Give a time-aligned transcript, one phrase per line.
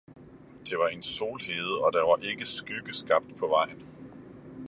[0.69, 3.83] Det var en solhede, og der var ikke skygge skabt på vejen.